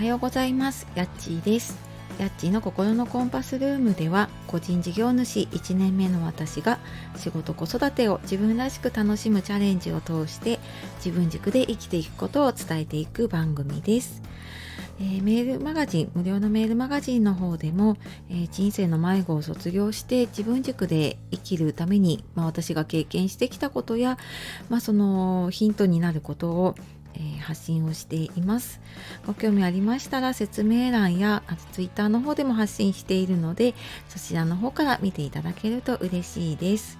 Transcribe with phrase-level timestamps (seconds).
[0.00, 0.86] はようございます。
[0.94, 1.76] やっちーです。
[2.18, 6.78] やっちーの心のコンパスルームでは個人事業主1年目の私が
[7.16, 10.58] 仕事子育てを自分らしく楽しむチャレンジを通して
[11.04, 14.22] 自分軸で生きていくことを伝えていく番組です。
[15.00, 17.98] えー、メールマガジン無料のメールマガジンの方でも、
[18.30, 24.16] えー、人生の迷子を卒業して自分軸で生きるために、まあ、私が経験してきたことや、
[24.70, 26.74] まあ、そのヒントになることを
[27.14, 28.80] えー、発信をしています。
[29.26, 33.74] ご興味ありましたら説明欄やあとツイッターの方でも発信しているので
[34.08, 36.98] そちらの方から見ていただけると嬉しいです。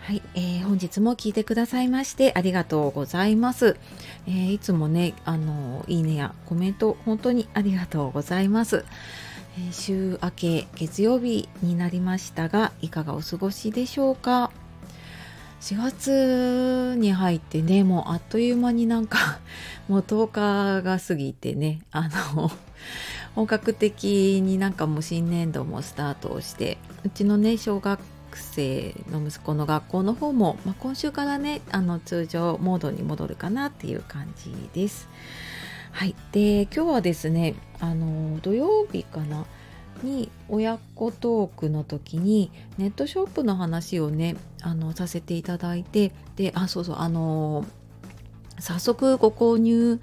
[0.00, 3.76] はい、えー、本日も聞いてくださいましてありがとうございます、
[4.28, 8.84] えー、いつもねあのいいねやコメント本当にありがとうございます、
[9.58, 14.52] えー、週明け月曜日になりましたがいかがお過ごしでしょうか？
[15.60, 19.38] 4月に入ってねもうあっという間になんか
[19.88, 22.50] もう10日が過ぎてねあの
[23.34, 28.00] 本格的になんかもう新年度もスタートをしてうちのね小学
[28.32, 35.08] 生の息子の学校の方も、まあ、今週からねあの通常モードに戻るかなっていう感じです。
[35.92, 39.46] はい、で今日はですねあの土曜日かな
[40.02, 47.64] に親子トークの時にネットショップの話をねあのさせていただいてであそうそうあの
[48.58, 50.00] 早速ご購入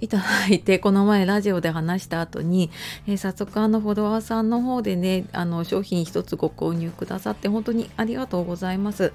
[0.00, 2.70] いただいて この前ラジオで話した後に、
[3.06, 9.12] えー、早速あのフォロワーさんの方でねあの商品一つご購入くださって本当にありがとうございます。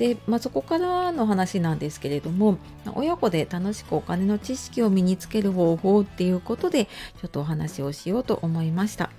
[0.00, 2.56] で、まあ、そこからの話なんですけれども
[2.94, 9.10] 親子で楽しくお金の知識を身につける方法っていうことでちょっとお話をしようと思いました。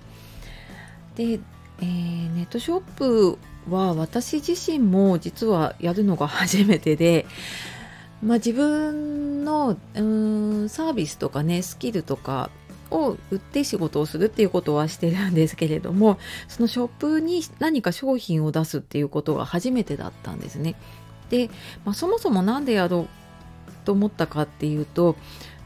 [1.14, 3.38] で、えー、ネットショップ
[3.70, 7.26] は私自身も実はやるのが初めてで、
[8.20, 12.50] まあ、自分のうんサービスとかねスキルとか
[12.92, 20.74] を売って仕事をするっていうことはしてるんですけれどもそのショップに何か商品を出すっていうことが初めてだったんですね。
[21.30, 21.48] で、
[21.84, 23.08] まあ、そもそも何でやろう
[23.84, 25.16] と思ったかっていうと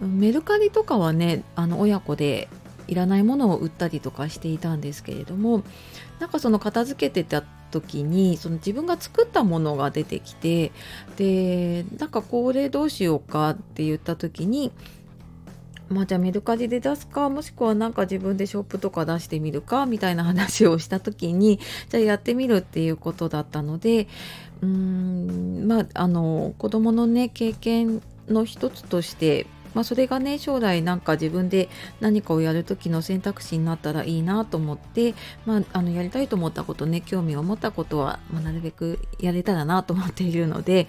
[0.00, 2.48] メルカリとかはねあの親子で
[2.88, 5.64] いらないものを売ったりとかしていたんですけれども
[6.20, 10.72] なんかその片付けてた時にその自分が作ったものが出てきて
[11.16, 14.72] でなんかこれどうしようかって言った時に
[15.88, 24.08] まあじゃあメルカジで出すかもしくはなんか自分でショップとか出してみるかみたいな話をした時に じゃあやってみるっていうことだったので
[24.62, 31.68] うーんまああの子供のね経験の一つとしてまあ、それがね将来なんか自分で
[32.00, 35.14] 何かをやる時の選択肢になったらいいなと思って、
[35.44, 40.88] まあ、あのやりたいと思ったことね興味を持ったことは、まあ、なるべくやれたらなと思っているので。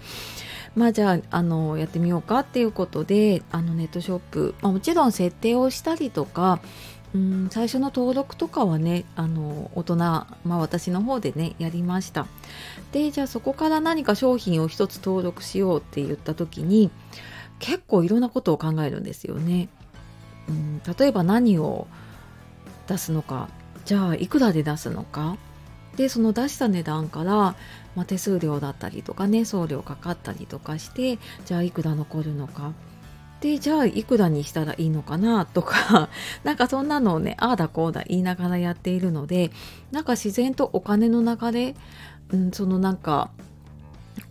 [0.74, 6.60] まあじゃああのやってみようかっていうことであのネットショップ、まあ、もちろん設定をしたりとか
[7.14, 12.26] うん最初の登録とかはねあの大人、まあ、私の方でねやりました
[12.92, 16.90] でじゃあそこから何か商品を一つ登録しようって言った時に
[17.58, 19.68] 結構いろんなことを考えるんですよね。
[20.48, 21.86] うん、例えば何を
[22.86, 23.48] 出すのか。
[23.84, 25.36] じゃあいくらで出すのか。
[25.96, 27.56] でその出した値段から、
[27.96, 32.72] まあ、手数料だったりとかね送料かかったりとかしてじゃあいくら残るのか。
[33.40, 36.08] でじゃあいくらにしたらいいのかなとか。
[36.44, 39.50] なんかそんなのをねああだこうだ言いながらやっているので
[39.90, 41.74] なんか自然とお金の流れ、
[42.30, 43.30] うん、そのなんか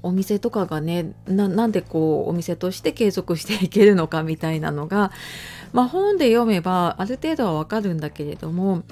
[0.03, 5.11] お店とかがねなんでこうお店として継続していけるのかみたいなのが、
[5.73, 8.83] まあ、本で読めばある程度はわかるんだけれども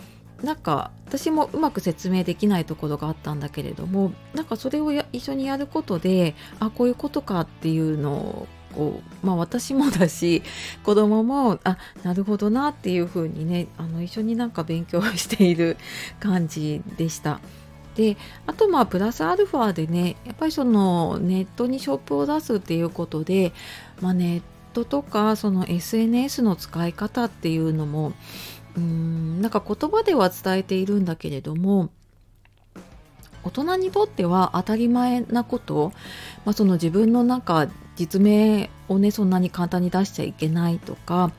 [0.44, 10.44] なんか私もうまく説明できないところがあったんだけれどもなんかそれを一緒にやることであこういうことかっていうのをこう、まあ、私もだし
[10.84, 15.78] 子供もあなるほどなっていうふうにねあの一緒になんか勉強している
[16.20, 17.40] 感じでした。
[17.96, 23.54] であとまあプラスアルファでねやっぱりそのネットにショップを出すっていうことで、
[24.02, 24.42] まあ、ネッ
[24.74, 28.14] トとかその SNS の使い方っていうのも
[28.78, 31.90] うんなんか言葉では伝えているんだけれども
[33.44, 35.94] 大人にとっては当たり前なこと、
[36.44, 41.32] まあ、その自分の中実名をねそんなに簡単に出しちゃいけないとか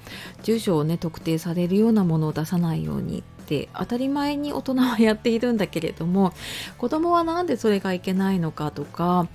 [0.43, 6.33] 住所をね特定されるようなものを出さないようにって当たり前に大人はやっているんだけれども
[6.79, 9.29] 子供は何でそれがいけないのかとか、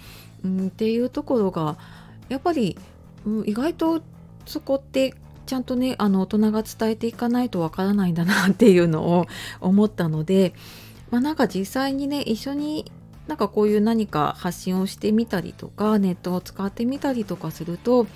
[0.44, 1.78] うん、っていうところが
[2.28, 2.78] やっぱり、
[3.26, 4.02] うん、意外と
[4.46, 5.14] そこって
[5.46, 9.28] ちゃんとねあの大人が伝えていかないとわからないんだなっていうのを
[9.60, 10.54] 思ったので、
[11.10, 12.92] まあ、なんか実際にね一緒に
[13.28, 18.08] なんかこういう何か発信をしてみたりとかネットを使ってみたりとかすると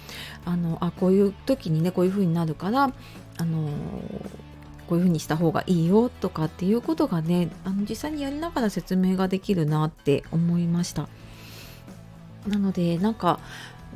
[0.46, 2.92] あのあこういう時にねこういう風になるから
[3.38, 3.70] あの
[4.88, 11.08] こういう風にした方がいいよとかっていうことがねあの実際にやりながら説明ができるなって思いました。
[12.48, 13.40] なのでなんか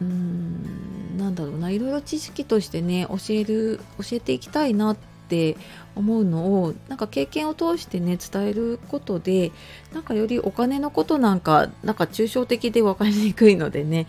[0.01, 4.95] うーんなんだろうないろいろ知識としてね教える教えていきたいな
[5.29, 5.57] って
[5.95, 9.51] 思うのをなんか経験を通してね伝えることで
[9.93, 14.07] なんかよりお金のことなんかなんか抽象的で分かりにくいのでね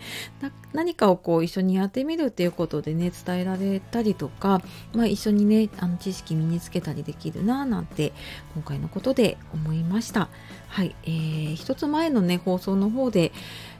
[0.73, 4.61] 何かをこう一緒にやってみるっていうことでね伝えられたりとか、
[4.93, 8.13] まあ、一緒にねあの知識身につけたりできるななんて
[8.55, 10.29] 今回のことで思いました。
[10.69, 13.31] はい、えー、一つ前のね放送の方で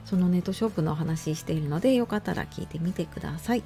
[0.04, 3.62] そのネットショップのお話しているのでよかったら聞いてみてください。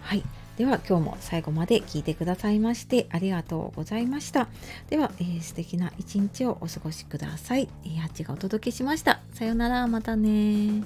[0.00, 0.22] はい。
[0.56, 4.48] では今日も最後まで聞いてくださいましてありがとうございました。
[4.90, 7.68] では、えー、素敵な一日をお過ごしください。
[7.84, 9.20] えー、ハッチがお届けしました。
[9.32, 10.82] さようなら、またね